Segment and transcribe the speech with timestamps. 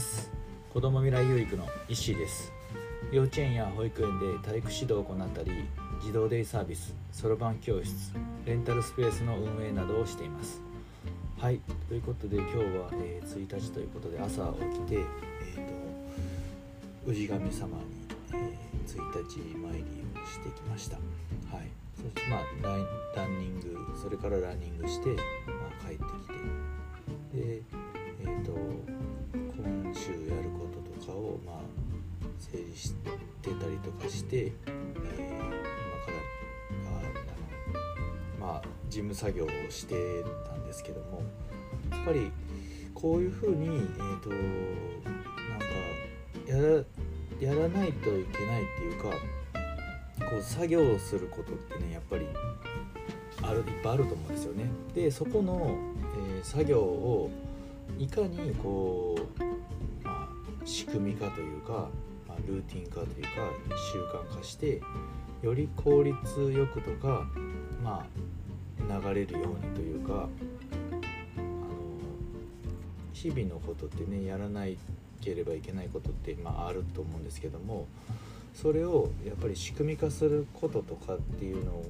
[0.00, 0.30] ます。
[0.72, 2.50] 子ども未来有育の石井です。
[3.12, 5.50] 幼稚園や保育園で体育指導を行ったり
[6.00, 8.12] 児童デイサービスそろばん教室
[8.46, 10.62] レンタルスペースの運営などをしています。
[11.38, 12.62] はいということで今日は、
[12.94, 14.94] えー、1日ということで朝起きて、
[15.56, 17.84] えーと、氏神様に、
[18.32, 20.96] えー、1日参りをしてきました。
[20.96, 21.02] は
[21.62, 21.68] い。
[21.94, 22.40] そしてまあ
[23.16, 25.16] ランニングそれからランニングして、ま
[25.84, 27.58] あ、帰ってきて。
[27.58, 27.62] で
[28.20, 28.52] えっ、ー、と
[29.94, 31.56] 週やることとかをまあ
[32.38, 32.94] 整理し
[33.42, 34.52] てたりとかして、えー、
[35.26, 35.44] 今
[36.04, 36.16] から
[38.38, 41.22] あのまあ事務作業をしてたんですけども
[41.90, 42.30] やっぱり
[42.94, 46.86] こういうふうにえ、ー、となんか
[47.40, 49.10] やらないといけないっていうか
[50.30, 52.26] こう作業をすることってねやっぱり
[53.42, 54.64] あるいっぱいあると思うんですよね。
[54.94, 55.76] でそこの、
[56.36, 57.30] えー、作業を
[57.98, 59.49] いかにこう、
[60.70, 61.88] 仕組み化というか、
[62.28, 63.28] まあ、ルーティン化というか
[63.92, 64.80] 習慣化して
[65.42, 66.14] より効率
[66.52, 67.26] よくとか、
[67.82, 68.06] ま
[68.88, 70.28] あ、流れるようにというかあの
[73.12, 74.78] 日々のことってねやらない
[75.20, 77.88] ければいけないことって、まあ、あると思うんですけども
[78.54, 81.82] それをやっぱり仕組み化することとかっていうの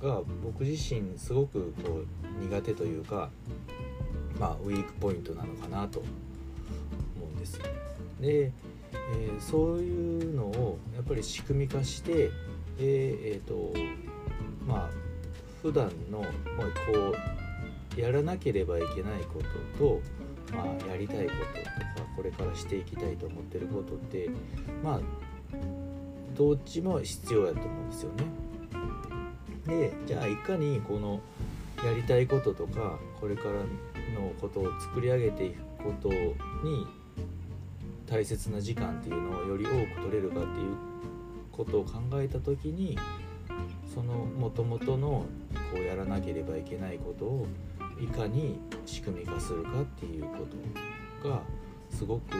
[0.00, 3.30] が僕自身すごくこう苦手というか
[4.38, 6.08] まあ、ウィークポイントなのかなと思
[7.34, 7.60] うんです。
[8.20, 8.52] で、
[8.92, 12.30] えー、そういうのをやっぱり仕組み化して
[12.78, 13.72] でえー、と
[14.66, 14.90] まあ
[15.62, 16.30] 普段の、まあ、
[16.92, 17.14] こ
[17.96, 19.40] うやらなければいけないこ
[19.76, 20.00] とと、
[20.54, 24.30] まあ、やりたいこととかこれからしていきたいと思ってることって
[24.84, 25.00] まあ
[26.36, 28.24] どっちも必要やと思うんですよね。
[29.66, 31.20] でじゃあいかにこの
[31.84, 33.50] やりたいこととかこれから
[34.14, 36.86] のことを作り上げていくことに
[38.10, 40.76] 大切な時間っていうのをより多く取れるかっていう
[41.52, 42.98] ことを考えた時に
[43.92, 45.26] そのもともとの
[45.72, 47.46] こうやらなければいけないことを
[48.00, 50.46] いかに仕組み化するかっていうこ
[51.22, 51.42] とが
[51.90, 52.36] すごく、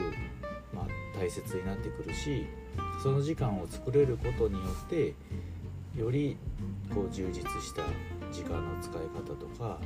[0.72, 2.46] まあ、大切になってくるし
[3.02, 5.14] その時間を作れることによって
[5.96, 6.36] より
[6.94, 7.82] こう充実した
[8.32, 9.78] 時間の使い方とか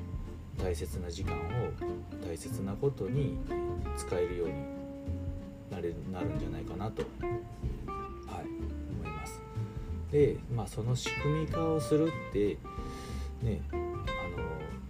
[0.63, 1.39] 大切な時間を
[2.25, 3.39] 大切なことに
[3.97, 4.82] 使えるように
[5.73, 8.45] なれなるんじゃないかなと、はい、
[8.91, 9.41] 思います。
[10.11, 12.59] で、まあ、その仕組み化をするって
[13.43, 13.77] ねあ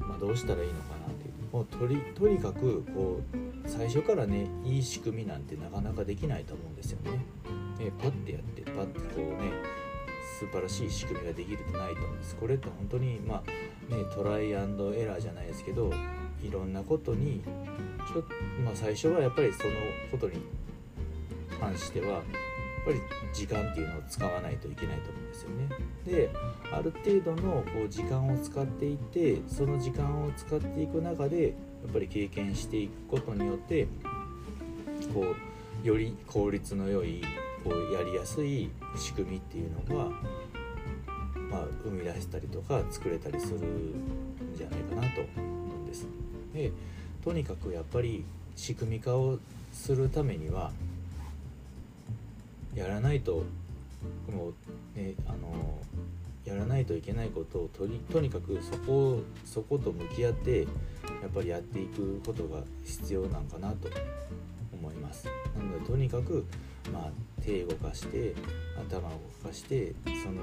[0.01, 7.13] の、まあ、どうしたらいいのかなっていうもうとりとにかくこう最初からねいい仕組みなんてなかなかできないと思うんですよね。
[7.79, 9.53] ねパッてやってパッてこうね
[10.39, 15.93] 素晴らしい仕組みができるってないと思うんですこれって本当にまあねトライアンドエラーじゃないですけど
[16.43, 17.43] いろんなことに
[18.13, 18.25] ちょ
[18.65, 19.75] まあ最初はやっぱりその
[20.11, 20.43] ことに
[21.63, 22.23] 関してはやっ
[22.85, 23.01] ぱり
[23.33, 25.69] 時間っていうのを使わないといけないと思うんですよね。
[26.05, 26.31] で
[26.73, 31.51] ある程度のこう時間を使っていてその時間を使っていく中でや
[31.89, 33.87] っぱり経験していくことによって
[35.15, 35.35] こ
[35.85, 37.23] うより効率の良い
[37.63, 40.11] こうやりやすい仕組みっていうのが、
[41.51, 46.07] まあ、生み出したりとか作れたりするんじゃないかなと思うんです。
[46.53, 46.73] で
[47.25, 48.25] とにかくやっぱり
[48.57, 49.39] 仕組み化を
[49.73, 50.73] するためには
[52.75, 53.45] やらないと
[54.31, 54.53] も
[54.97, 55.79] うねあの
[56.45, 60.67] やらないといけないことをとりとにかくそこそこと向き合ってや
[61.29, 63.89] っぱりやっていくことが必要なんかなと
[64.73, 65.29] 思います。
[65.57, 66.45] なのでとにかく
[66.91, 68.35] まあ、手を動かして
[68.77, 69.11] 頭を
[69.43, 70.43] 動かしてその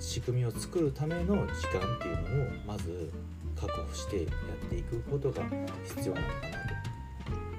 [0.00, 3.10] 仕組みを作るための時間っていうのをまず
[3.58, 5.42] 確保してやっていくことが
[5.84, 6.48] 必要なのかな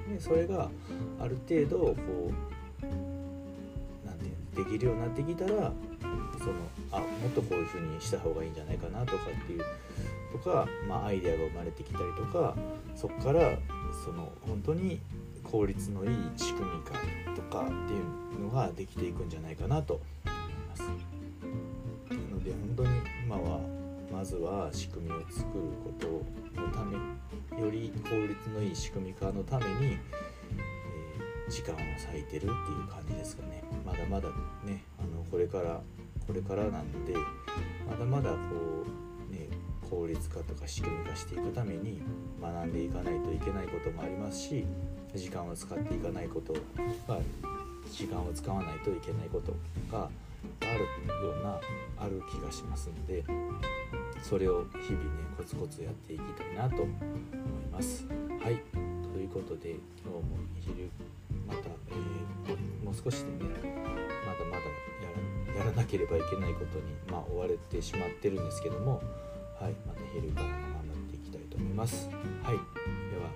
[0.08, 0.14] と。
[0.14, 0.70] でそれが
[1.20, 2.30] ある程度こ
[2.82, 3.09] う
[4.54, 5.72] できるようになってきたら
[6.38, 6.52] その
[6.92, 9.64] あもっとこういうふうにした方がいいんじゃないかなとかっていう
[10.32, 12.54] とか、まあ、アイデアが生まれてきたりとか
[12.94, 13.58] そこから
[14.04, 15.00] その本当に
[15.44, 16.92] 効率のいい仕組み化
[17.34, 18.00] とかってい
[18.38, 20.82] うのができていくんじゃないかなと思います。
[20.82, 22.88] なので本当に
[23.24, 23.60] 今は
[24.12, 25.44] まずは仕組みを作る
[25.84, 26.96] ことのため
[27.60, 29.98] より効率のいい仕組み化のために、
[31.50, 33.62] 時間を割いてるっていう感じですかね。
[33.84, 34.28] まだまだ
[34.64, 35.80] ねあのこれから
[36.26, 37.12] これからなんで
[37.88, 38.36] まだまだこ
[39.28, 39.48] うね
[39.90, 42.00] 効率化とか仕組み化していくために
[42.40, 44.64] 学んでいかないといけないこともありますし
[45.14, 46.52] 時間を使っていかないこと
[47.08, 47.18] が
[47.90, 49.52] 時間を使わないといけないこと
[49.90, 50.08] が
[50.60, 50.78] ある
[51.26, 51.60] ような
[51.98, 53.24] ある気がしますので
[54.22, 56.88] それを日々ねコツコツやっていきたいなと思い
[57.72, 58.06] ます。
[58.40, 58.62] はい
[59.12, 60.22] ということで今日も
[60.60, 60.88] 昼
[61.50, 61.68] また、
[62.48, 63.50] えー、もう少しでね
[64.26, 64.62] まだまだ
[65.58, 69.02] やらなければいけないことに、まあ、追われてしまってるんですけども、
[69.60, 72.08] はい、また昼からも頑張っていきたいと思います。
[72.42, 72.62] はい、では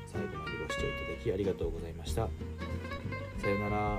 [0.07, 2.29] 最後までご視聴いただきありがとうございました。
[3.39, 3.99] さようなら。